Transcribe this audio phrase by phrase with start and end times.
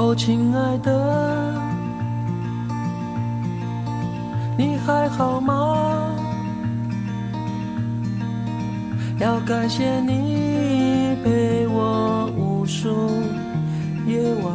[0.00, 1.52] 哦，亲爱的，
[4.56, 5.76] 你还好吗？
[9.18, 12.88] 要感谢你陪我无数
[14.06, 14.54] 夜晚。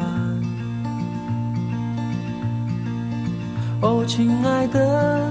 [3.81, 5.29] 哦，亲爱的，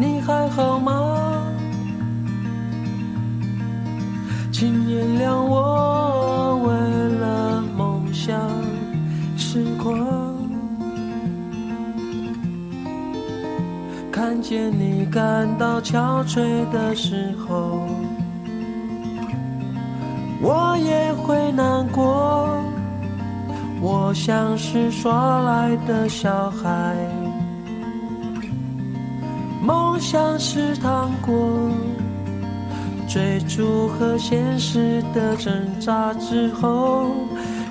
[0.00, 1.42] 你还好吗？
[4.50, 5.95] 请原谅我。
[9.56, 9.96] 时光，
[14.12, 17.80] 看见你感到憔悴的时候，
[20.42, 22.62] 我也会难过。
[23.80, 26.94] 我像是耍赖的小孩，
[29.62, 31.70] 梦想是糖果，
[33.08, 37.06] 追逐和现实的挣扎之后。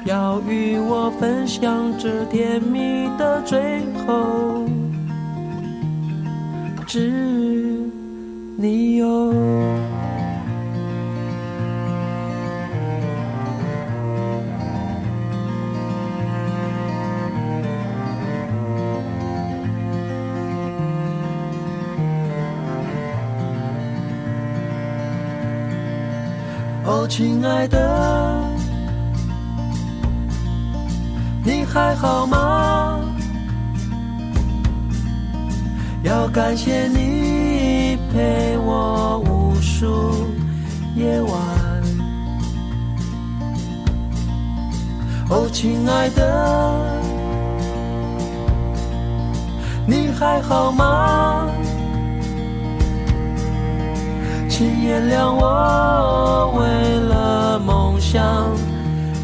[0.05, 4.63] 要与我分享这甜蜜的最后，
[6.85, 7.09] 只
[8.55, 9.33] 你有。
[26.87, 28.24] 哦，亲爱的。
[31.75, 33.01] 还好吗？
[36.03, 40.29] 要感谢你陪我无数
[40.95, 41.33] 夜晚。
[45.29, 47.01] 哦，亲爱的，
[49.85, 51.49] 你还好吗？
[54.47, 58.23] 请原谅我为了梦想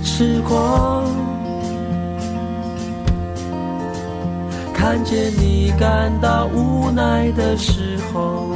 [0.03, 1.00] 痴狂。
[4.81, 8.47] 看见你感到无奈的时候，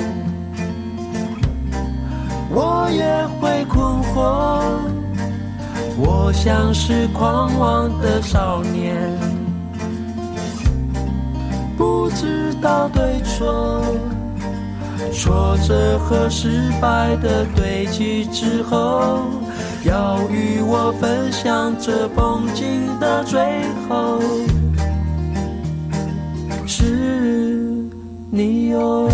[2.50, 3.06] 我也
[3.40, 4.74] 会困惑。
[6.00, 8.98] 我像是狂妄的少年，
[11.78, 13.84] 不知道对错。
[15.14, 19.20] 挫折和失败的堆积之后，
[19.84, 23.40] 要与我分享这风景的最
[23.88, 24.20] 后。
[28.32, 29.10] 你哟。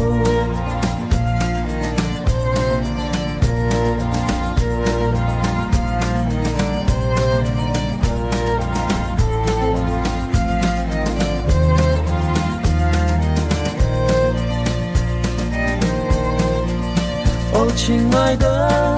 [17.54, 18.98] 哦，亲爱的，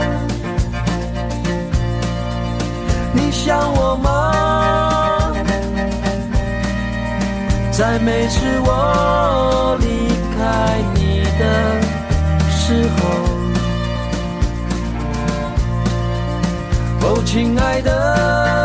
[3.14, 4.10] 你想我吗？
[7.76, 9.88] 在每次我离
[10.44, 10.50] 在
[10.94, 11.44] 你的
[12.52, 13.00] 时候，
[17.00, 18.63] 哦，亲爱的。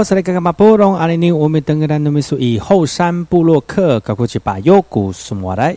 [0.00, 5.76] 我是来看看马布隆阿里尼，我们登个兰努米苏以后山部落客搞过去把优古苏莫来，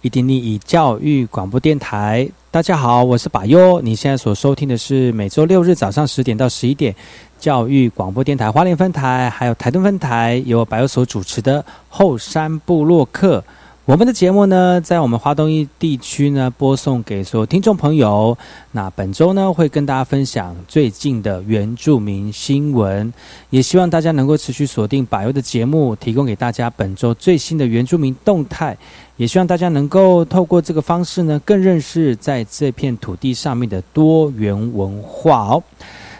[0.00, 2.26] 伊丁尼以教育广播电台。
[2.50, 6.94] 大家好，我是把优，你现在所收听的是每周六日早上十点到十一点
[7.38, 13.44] 教育广播电台花莲分台，还有台东分台由百优所主持的后山部落客。
[13.86, 18.36] 我们的节目呢，在我们华东一地区呢播送给所有听众朋友。
[18.72, 23.12] 那本周呢，会跟大家分享最近的原住民新闻，
[23.48, 28.76] 也希望大家能够持续锁定百优的节目，提供给大家本周最新的原住民动态。
[29.16, 35.62] 也希望大家能够透过这个方式呢，更认识在这片土地上面的多元文化哦。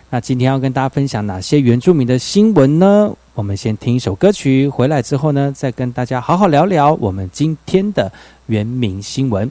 [0.08, 3.12] 那今天要跟大家分享哪些原住民的新闻呢？
[3.34, 8.12] 我们先听一首歌曲，回来之后呢，再跟大家好好聊聊我们今天的
[8.46, 9.50] 原名新闻。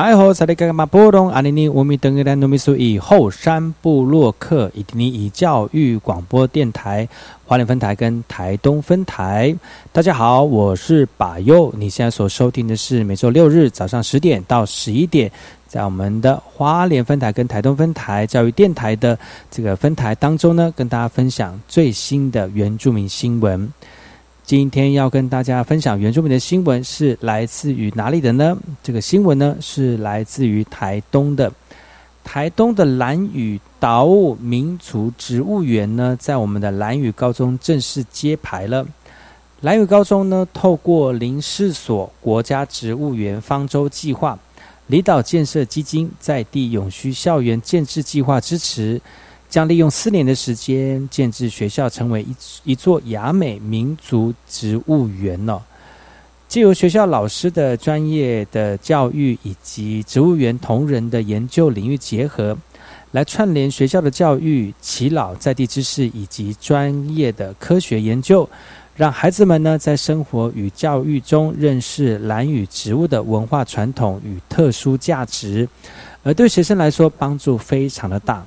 [0.00, 7.06] 爱好萨利格马波隆阿尼尼乌米登格兰努米苏以后山部落客以及尼以教育广播电台
[7.44, 9.54] 花莲分台跟台东分台，
[9.92, 11.70] 大家好，我是把佑。
[11.76, 15.30] 你现在所收听的是每周六日早上十点到十一点，
[15.68, 19.18] 在我们的花莲分台跟台东分台教育电台的
[19.50, 23.70] 这个分台当中呢，跟大家分享最新的原住民新闻。
[24.50, 28.58] 今天要跟大家分享原住民的新闻是来自于哪里的呢？
[28.82, 31.52] 这个新闻呢是来自于台东的。
[32.24, 38.84] 台东的蓝屿岛务民族植物园呢，在我们的蓝屿高中正式揭牌了。
[39.60, 44.36] 蓝屿高中呢，透过林试所国家植物园方舟计划、
[44.88, 49.00] 离岛建设基金在地永续校园建制计划支持。
[49.50, 55.60] 将利用四年的时间建制学校，成为一一座雅美民族植物园哦。
[56.46, 62.56] 借由学校老师的专业的教育以及植物园同仁的研究领域结合，
[63.10, 68.48] 来串联学校的教育、耆老在地知识以及专业的科学研究，
[68.96, 75.68] 让孩子们呢在生活与教育中认识蓝屿植物的文化传统与特殊价值，
[76.22, 78.44] 而对学生来说帮助非常的大。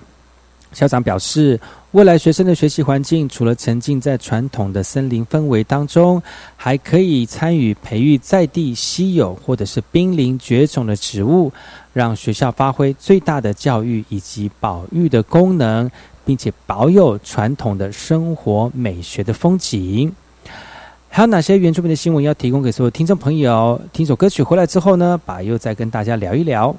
[0.73, 1.59] 校长表示，
[1.91, 6.21] 未来学生的学习环境除了沉浸在传统的森林氛围当中，
[6.57, 11.51] 还可以参与培育在地稀有或者是濒临绝种的植物，
[11.93, 15.89] 让学校发挥最大的教育以及保育的功能，
[16.25, 20.11] 并且保有传统的生活美学的风景。
[21.07, 23.79] 还有哪些原住民的新闻要提供给所有听众朋友？
[23.93, 26.75] 听首歌曲回来之后呢，把又再跟大家聊一聊。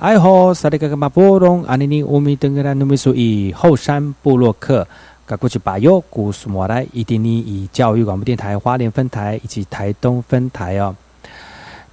[0.00, 4.88] 爱好萨利格格马波隆阿尼尼乌米登格拉努米苏以后山布洛克，
[5.26, 10.96] 噶过去巴尤古苏莫来伊丁尼以教育广播电台花莲分台以及台东分台哦。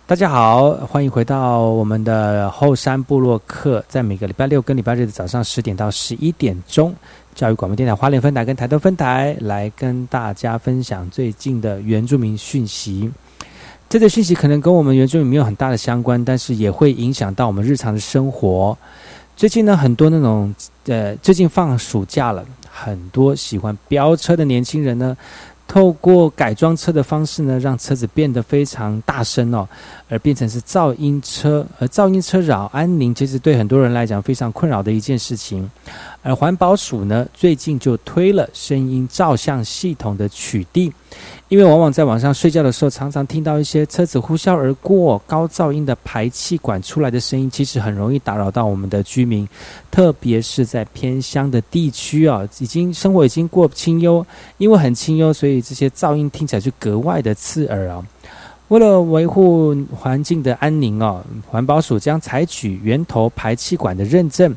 [0.06, 6.96] 大家好，欢迎回到我们的后山部落客，在每个礼拜六跟礼拜日的早上十点到十一点钟，
[7.36, 13.12] 教育广播电台花莲分台跟台东分台来跟大家分享最近的原住民讯息。
[13.90, 18.78] 这个讯息可能跟我们原住民没有很大的相关，但是也会影响到我们日常的生活。
[19.36, 20.54] 最近呢，很多那种
[20.88, 25.16] 呃，最近放暑假了，很多喜欢飙车的年轻人呢。
[25.70, 29.68] 透过改装车的方式呢，让车子变得非常大声哦，
[30.08, 35.70] 而变成是噪音车，而噪音车扰安宁，其实对很多人来讲非常困扰的一件事情。
[36.28, 40.92] 而环保署呢，最近就推了声音照相系统的取缔。
[41.48, 49.48] 因为往往在晚上睡觉的时候，常常听到一些车子呼啸而过、高噪音的排气管出来的声音，其实很容易打扰到我们的居民，
[49.90, 54.26] 特别是在偏乡的地区啊，已经生活已经过清幽，
[54.58, 58.06] 因为很清幽，所以这些噪音听起来就格外的刺耳啊。
[58.68, 64.54] 为了维护环境的安宁哦，环保署将采取源头排气管的认证，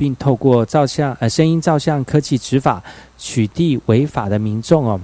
[0.00, 2.82] 并透过照相呃声音照相科技执法，
[3.18, 4.98] 取缔违法的民众哦。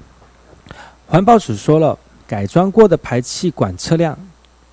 [1.06, 4.18] 环保署说了，改装过的排气管车辆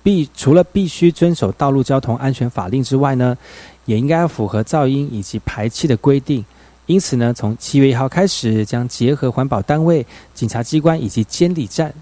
[0.02, 3.36] 必除了必须遵守道路交通安全法令之外呢，
[3.84, 6.42] 也应该符合噪音以及排气的规定。
[6.86, 11.92] 因此呢，从七月一号开始，将结合环保单位、警察机关以及监理站，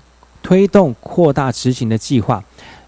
[0.44, 2.40] 推动扩大执行的计划。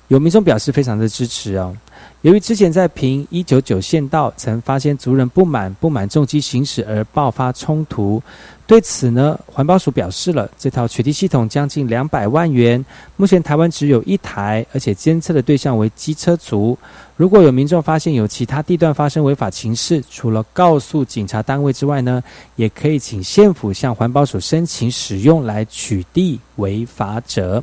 [0.06, 1.76] 有民众表示非常的支持哦。
[2.24, 8.22] 由于之前在平一九九县道曾发现族人不满不满重机行驶而爆发冲突。
[8.66, 12.82] 对此呢，环保署表示了，这套取缔系统将近两百万元，
[13.16, 16.78] 目前台湾只有一台，而且监测的对象为机车族。
[17.14, 22.22] 如果有民众发现有其他地段发生违法情事，除了告诉警察单位之外呢，
[22.56, 27.62] 也可以请县府向环保署申请使用来取缔违法者。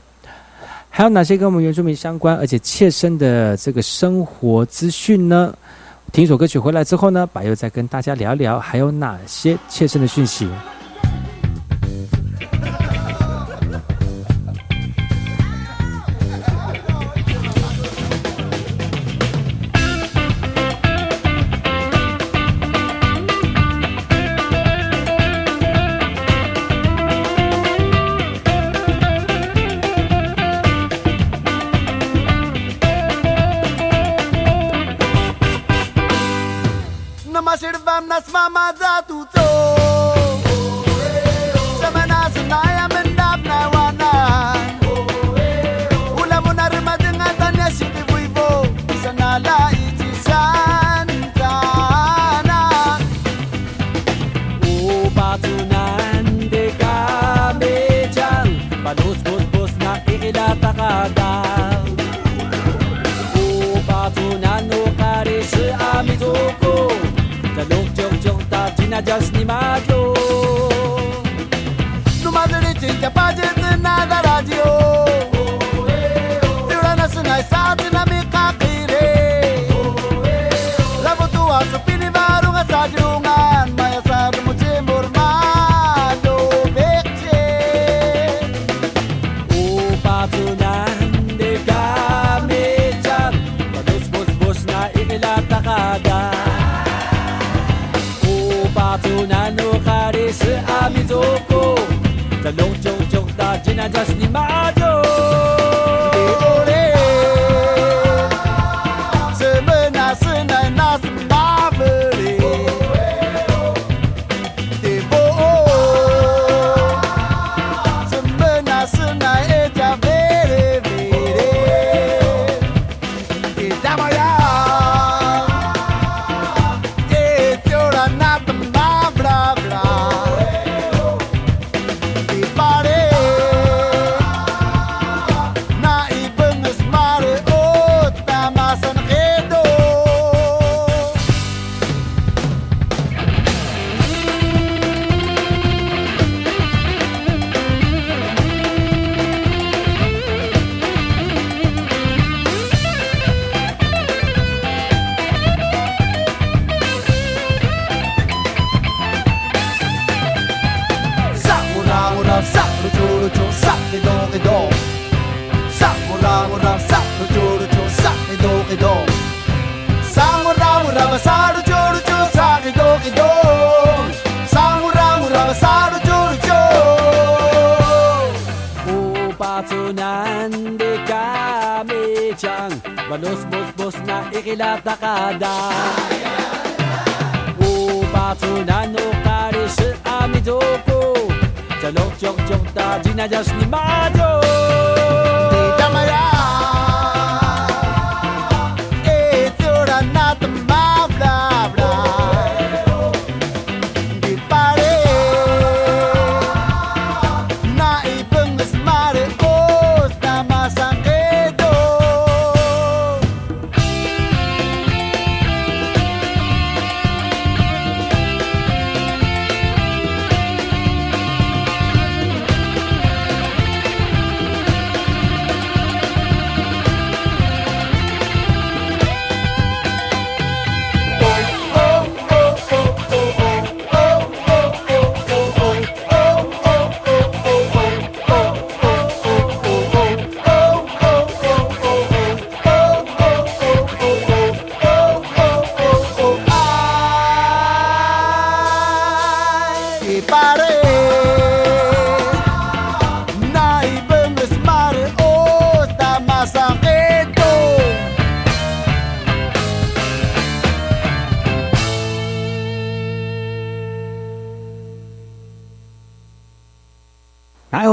[0.93, 5.53] 还有哪些跟我们原住民相关而且切身的这个生活资讯呢？
[6.11, 10.49] 听一首歌曲回来之后呢，白又再跟大家聊聊还有哪些切身的讯息。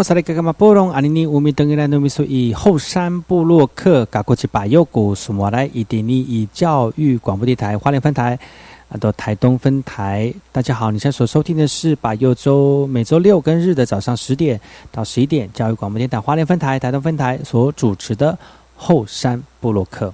[0.09, 8.39] 萨利格格马波隆阿尼尼乌米登伊兰努米苏以后山部落克嘎过去巴右古苏莫来伊迪尼以教育广播电台花莲分台
[8.89, 14.59] 啊到台东分台，大家好，你现在所收听的是把右周每周六跟日的早上十点
[14.91, 18.39] 到十一点教育广播电台花莲分台台东分台所主持的
[18.77, 20.11] 后山部落克。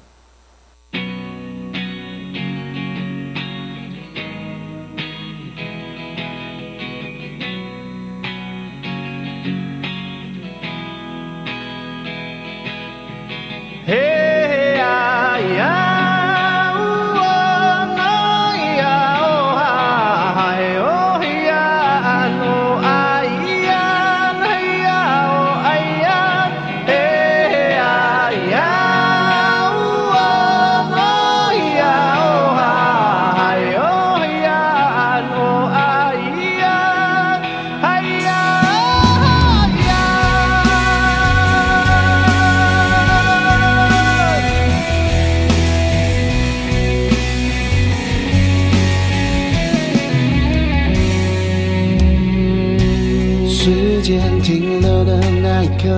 [54.04, 55.88] 间停留的那一刻，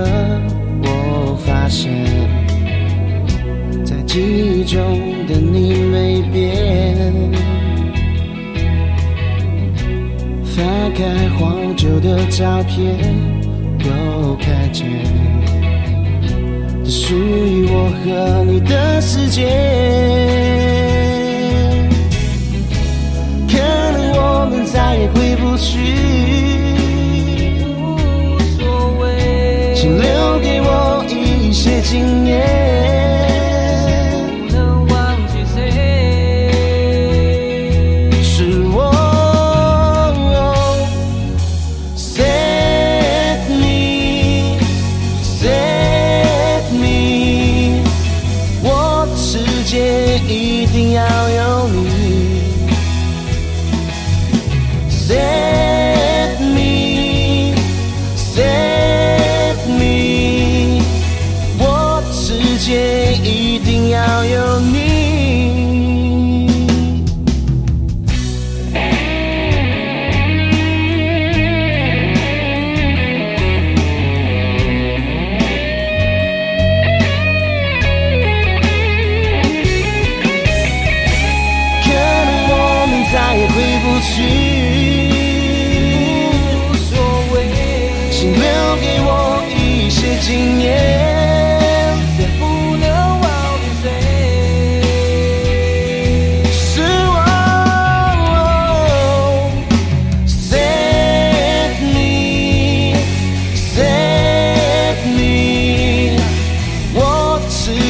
[0.80, 1.92] 我发现
[3.84, 4.80] 在记忆中
[5.26, 6.96] 的你没变。
[10.44, 10.64] 翻
[10.94, 12.96] 开黄旧的照片，
[13.80, 14.86] 都看见。
[16.84, 19.48] 属于我和你的世界。
[23.50, 26.54] 可能我们再也回不去。
[31.88, 32.85] 今夜。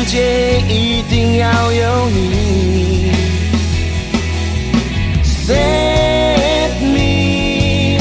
[0.09, 3.11] 世界一定要有你
[5.25, 7.99] ，save me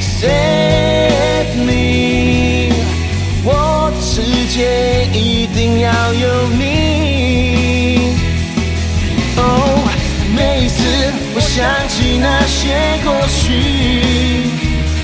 [0.00, 2.72] save me。
[3.44, 8.14] 我世界一定要有你
[9.36, 9.40] 哦，
[10.34, 10.82] 每一次
[11.34, 13.42] 我想起那些过去，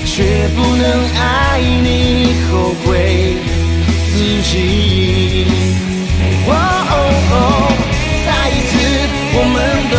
[0.03, 0.83] 却不能
[1.13, 2.87] 爱你，后悔
[4.11, 4.17] 自
[4.51, 4.88] 己。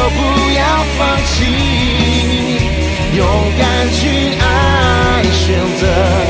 [0.01, 0.17] 就不
[0.53, 0.65] 要
[0.97, 1.45] 放弃，
[3.15, 3.27] 勇
[3.59, 6.30] 敢去爱，选择。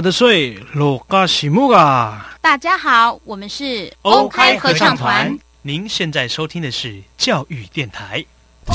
[0.00, 2.26] 的水，罗嘎西木嘎！
[2.40, 5.36] 大家好，我们是欧开合唱团。
[5.62, 8.24] 您现在收听的是教育电台。
[8.66, 8.74] 谁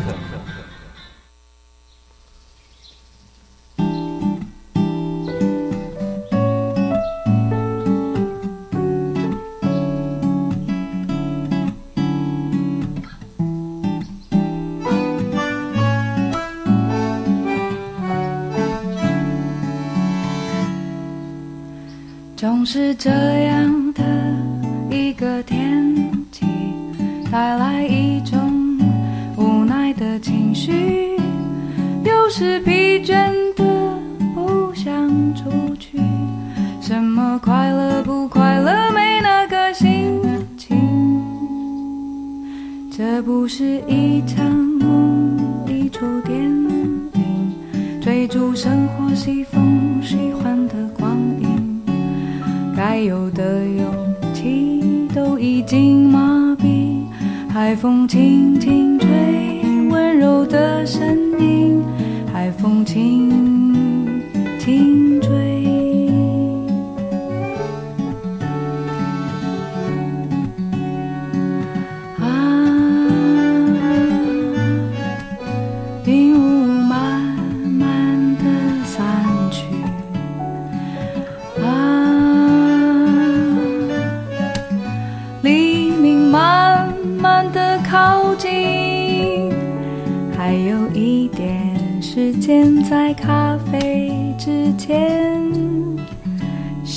[63.29, 64.21] 听。
[64.59, 65.20] 听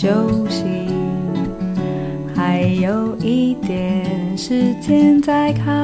[0.05, 0.67] 休息，
[2.37, 5.84] 还有一点时间在看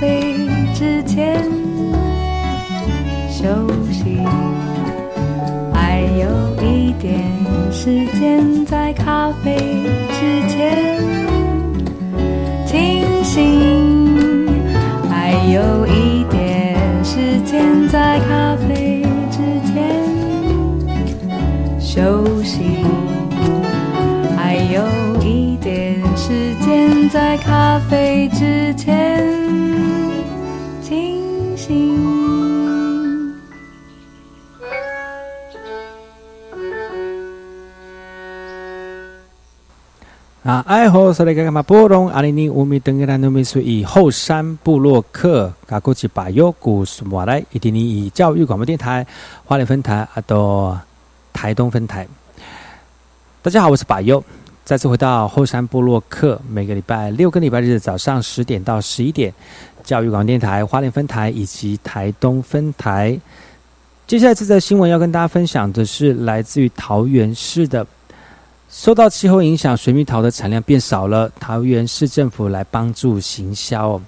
[0.00, 1.42] 啡之前
[3.28, 3.46] 休
[3.92, 4.18] 息，
[5.72, 6.28] 还有
[6.62, 7.24] 一点
[7.72, 9.56] 时间在咖啡
[10.12, 10.98] 之前。
[12.64, 14.46] 清醒，
[15.08, 19.74] 还有一点时间在咖啡之前
[21.80, 22.84] 休息，
[24.36, 24.82] 还有
[25.22, 28.67] 一点时间在咖啡之
[40.68, 49.06] 爱好是那个嘛波隆阿里尼乌米登格兰努米苏以后山部落客嘎古吉巴尤古苏马来伊蒂尼以教育广播电台
[49.46, 50.78] 花莲分台阿多
[51.32, 52.06] 台东分台。
[53.40, 54.22] 大家好，我是巴尤，
[54.62, 59.32] 再次回到后山布洛克，每个礼拜六跟礼拜日早上十点到十一点，
[59.82, 63.18] 教育广播电台花莲分台以及台东分台。
[64.06, 67.86] 接下来这则新闻要跟大家分享的是来自于桃园市的。
[68.70, 71.30] 受到气候影响，水蜜桃的产量变少了。
[71.40, 73.98] 桃园市政府来帮助行销。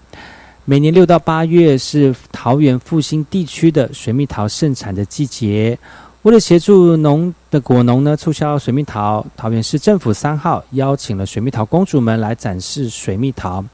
[0.67, 5.79] 每年六到八月是桃园复兴地区的水蜜桃盛产的季节。
[6.23, 13.65] 为了协助农的果农呢促销水蜜桃，桃园市政府三号邀请了水蜜桃公主们来展示水蜜桃，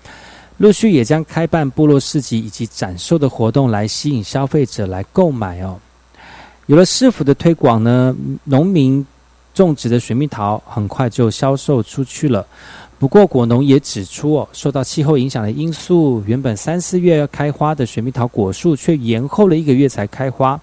[0.59, 5.77] 陆续也将开办部落市集以及展售的活动来吸引消费者来购买哦。
[6.67, 8.15] 有了市府的推广呢，
[8.45, 9.05] 农民。
[9.57, 12.47] 种植的水蜜桃很快就销售出去了。
[12.99, 20.61] 不过果农也指出哦，受到气候影响的因素，原本三四月要开花的水蜜桃果树却延后了一个月才开花，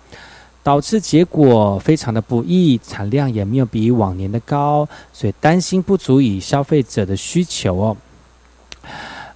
[0.61, 7.97] 导致结果非常的不易，产量也没有比往年的高，所以担心不足以消费者的需求哦。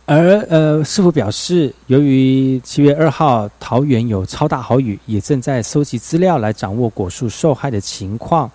[0.06, 8.50] 而呃，师傅表示，由于七月二号桃园有超大豪雨，也正在搜集资料来掌握果树受害的情况。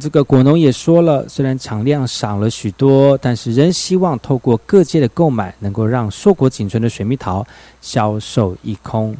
[0.00, 7.44] 这个果农也说了，虽然产量少了许多，但是仍希望透过各界的购买，能够让硕果仅存的水蜜桃
[7.80, 9.16] 销售一空。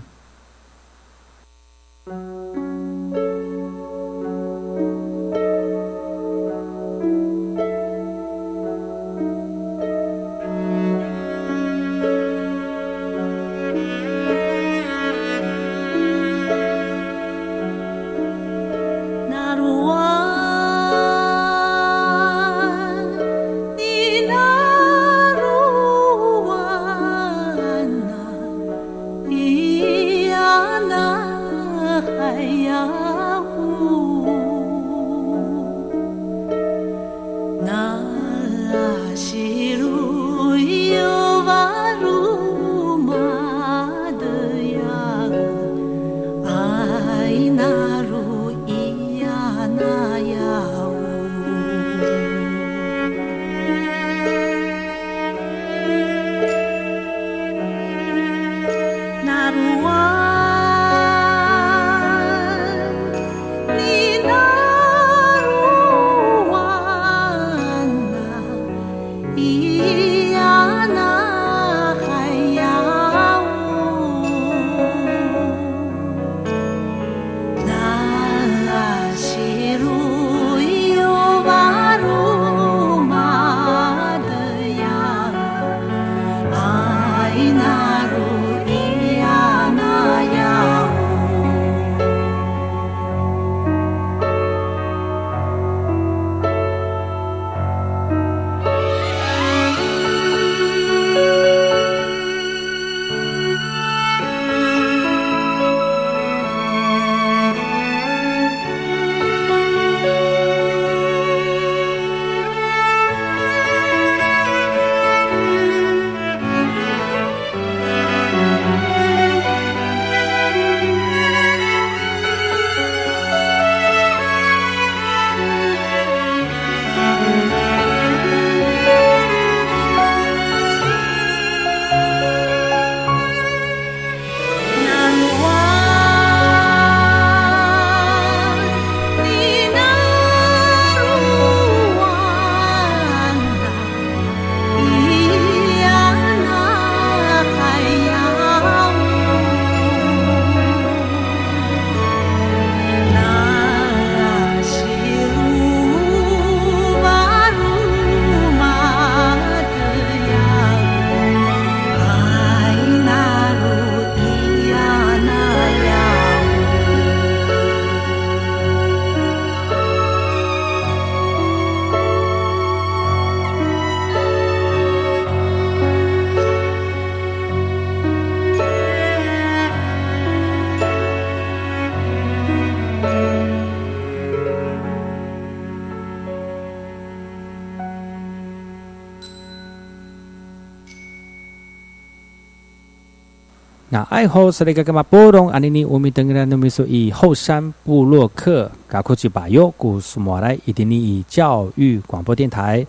[194.09, 202.87] 爱好是那个干嘛波动阿尼尼乌米登格拉努米说以后山部落客嘎库吉巴尤古苏马来伊迪尼以教育广播电台。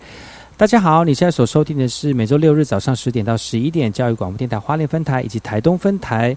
[0.56, 6.34] 大家好，你现在所收听的是每周六日早上十点到十一点教育广播电台花莲分台以及台东分台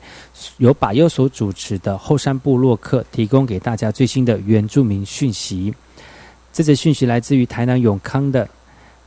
[0.58, 5.74] 由把右所主持的后山部落客，提供给大家最新的原住民讯息。
[6.52, 8.46] 这则讯息来自于台南永康的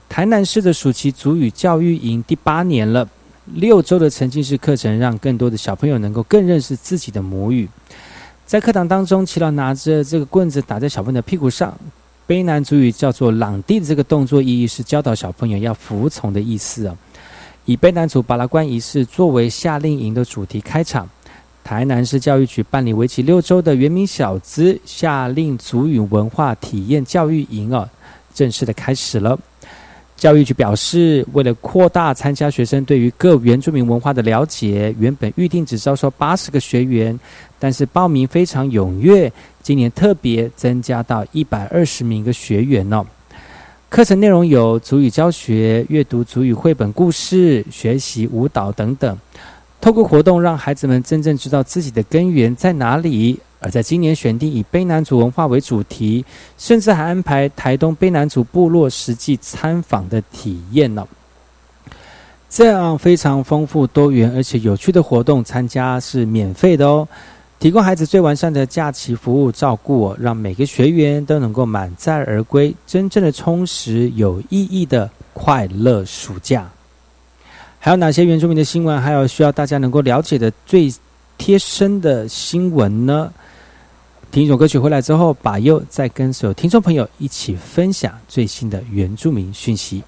[0.08, 3.06] 台南市的暑期族语教育营第八年了。
[3.54, 7.68] 六周的沉浸式课程，让更多的小朋友能够更认识自己的母语。
[8.44, 11.76] 在课堂当中，齐老拿着这个棍子打在小朋友的屁股上。
[12.28, 16.96] 卑南族语叫做“朗地”的这个动作意义是教导小朋友要服从的意思啊。
[17.66, 21.08] 以卑南族巴拉关仪式作为夏令营的主题开场，
[21.62, 27.88] 台南市教育局办理为期六周的原名小资夏令族语文化体验教育营啊，
[28.34, 29.38] 正式的开始了。
[30.16, 37.18] 教育局表示，为了扩大参加学生对于各原住民文化的了解，原本预定只招收八十个学员，
[37.58, 39.30] 但是报名非常踊跃，
[39.62, 43.04] 今年特别增加到一百二十名的学员哦。
[43.90, 49.16] 课程内容有足语教学、阅读足语绘本故事、学习舞蹈等等，
[49.80, 53.38] 透过活动让孩子们真正知道自己的根源在哪里。
[53.60, 56.24] 而在今年选定以卑南族文化为主题，
[56.58, 61.06] 甚至还安排台东卑南族部落实际参访的体验呢。
[62.48, 67.06] 这样非常丰富多元而且有趣的活动，参加是免费的哦。
[67.58, 76.70] 提供孩子最完善的假期服务照顾，让每个学员都能够满载而归，真正的充实有意义的快乐暑假。
[77.78, 79.00] 还有哪些原住民的新闻？
[79.00, 80.92] 还有需要大家能够了解的最
[81.38, 83.32] 贴身的新闻呢？
[84.36, 90.02] 听一首歌曲回来之后，把又再跟所有听众朋友一起分享最新的原住民讯息。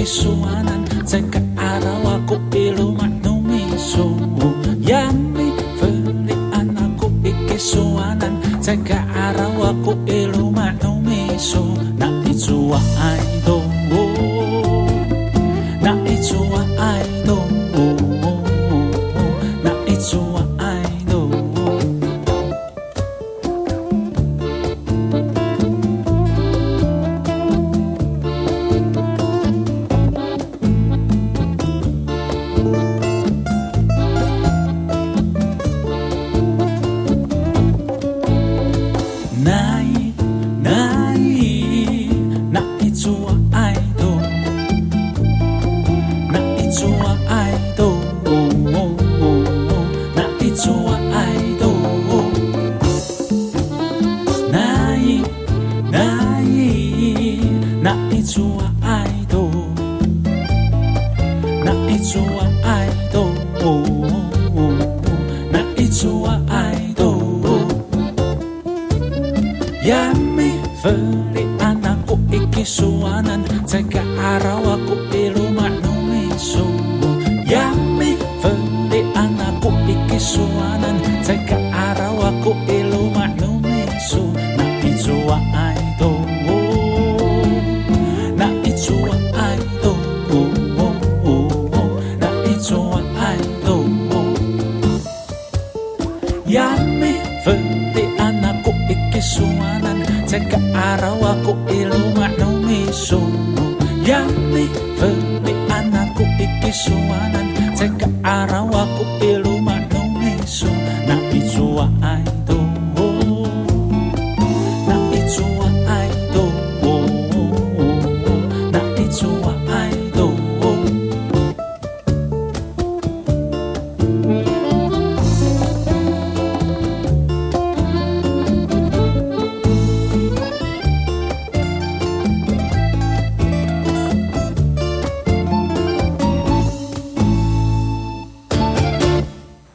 [0.00, 0.34] Yesus,
[1.30, 1.39] 看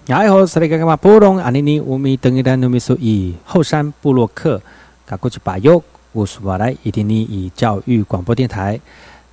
[0.07, 4.61] 哎吼，斯里格格马布隆阿尼尼乌米登伊丹努米苏以后山部落客，
[5.03, 5.81] 嘎过去把优
[6.13, 8.79] 乌苏巴来伊丁尼以教育广播电台。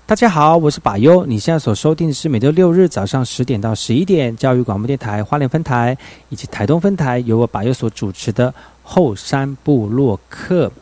[0.06, 5.94] 大家好，我是把优，你现在所收听的是每周六日早上十点到十一点教育广播电台花莲分台
[6.30, 8.52] 以及台东分台由我把优所主持的
[8.82, 10.72] 后山布洛克。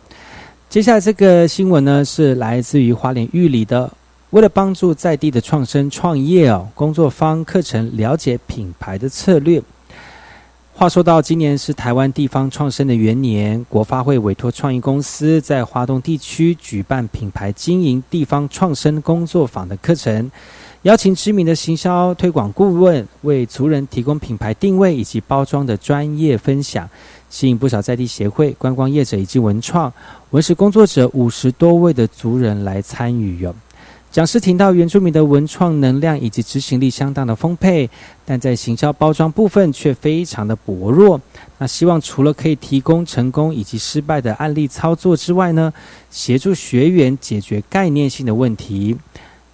[0.68, 3.90] 接下来这个新闻呢，是来自于花莲玉里的。
[4.30, 9.60] 为了帮助在地的创生创业哦，工作方课程了解品牌的策略。
[10.80, 20.30] 话说到今年是台湾地方创生的元年，国发会委托创意公司在华东地区举办品牌经营地方创生工作坊的课程，
[20.84, 26.88] 邀请知名的行销推广顾问为族人提供品牌定位以及包装的专业分享，
[27.28, 29.92] 吸引不少在地协会、观光业者以及文创、
[30.30, 33.54] 文史工作者五十多位的族人来参与哟。
[34.12, 37.88] 讲师提到，原住民的文创能量以及执行力相当的丰沛，
[38.24, 41.20] 但在行销包装部分却非常的薄弱。
[41.58, 45.72] 那希望除了可以提供成功以及失败的案例操作之外呢，
[46.10, 48.96] 协助学员解决概念性的问题。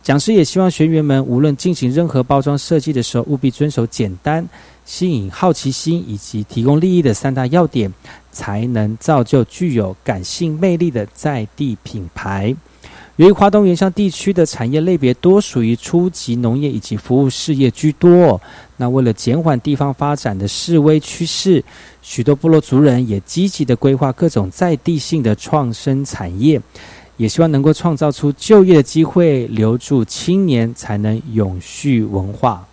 [0.03, 4.49] 讲师也希望学员们无论进行任何包装设计的时候，务必遵守简单、
[4.87, 7.93] 吸引好奇心以及提供利益的三大要点，
[8.33, 12.57] 才能造就具有感性魅力的在地品牌。
[13.17, 18.39] 由于华东原乡地区的产业类别多属于初级农业以及服务事业居多，
[18.77, 21.65] 那为了减缓地方发展的示威趋势，
[22.03, 26.61] 许多部落族人也积极的规划各种在地性的创生产业，
[27.17, 32.67] 也希望能够创造出就业的机会，留住青年，才能永续文化。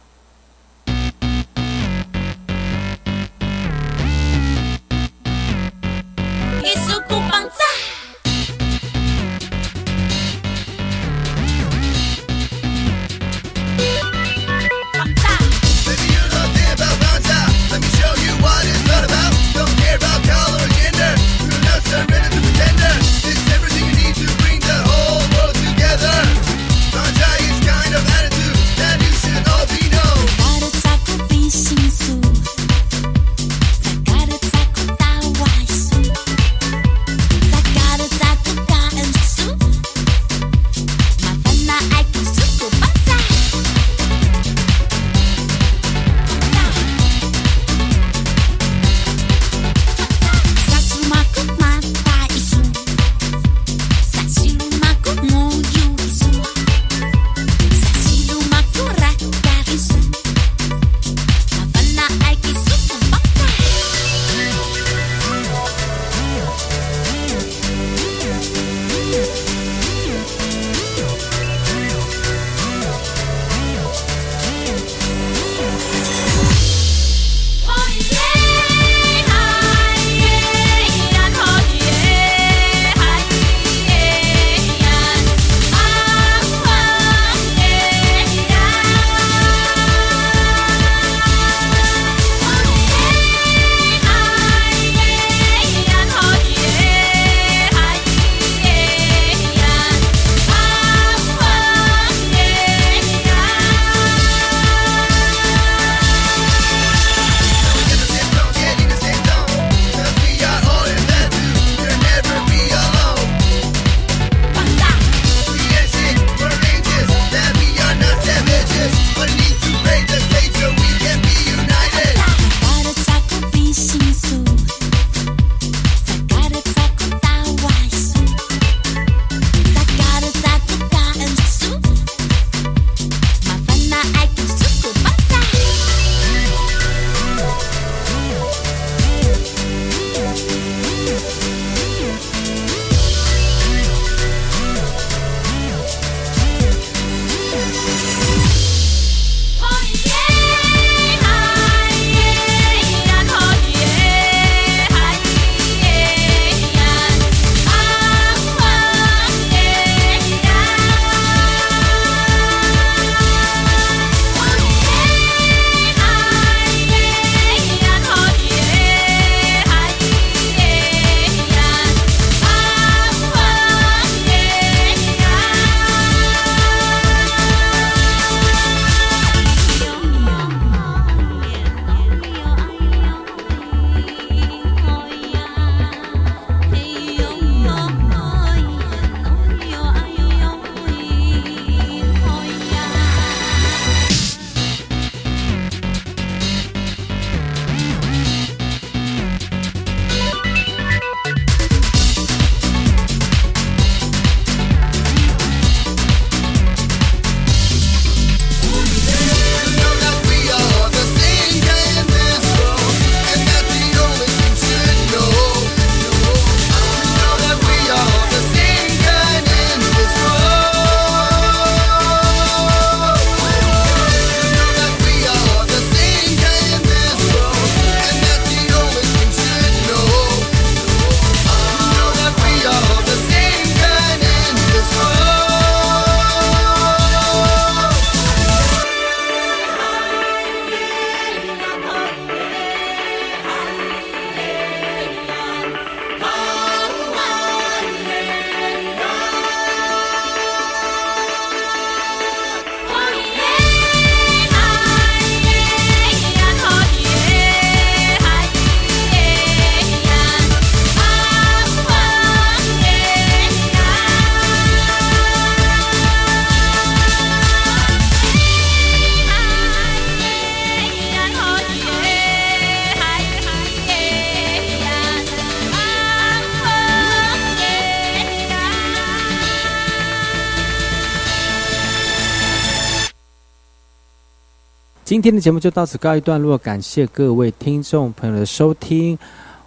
[285.13, 289.15] 今天的节目就到此告一段落，感谢各位听众朋友的收听。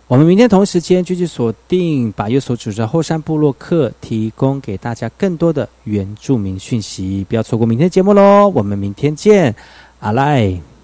[0.08, 8.48] 我们明天同时间继续锁定把右所主持的后山部落客，提供给大家更多的原住民讯息，不要错过明天节目喽。
[8.56, 9.54] 我们明天见，
[10.00, 10.75] 阿赖。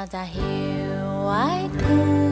[0.00, 2.29] I hear white kung